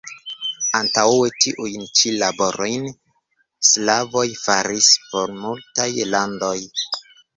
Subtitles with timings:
[0.77, 2.87] Antaŭe tiujn ĉi laborojn
[3.73, 6.57] sklavoj faris por multaj landoj.